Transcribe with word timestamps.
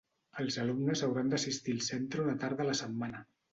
Els 0.43 0.55
alumnes 0.63 1.03
hauran 1.09 1.29
d'assistir 1.35 1.77
al 1.79 1.85
Centre 1.91 2.25
una 2.27 2.37
tarda 2.47 2.67
a 2.69 2.71
la 2.73 2.79
setmana. 2.83 3.25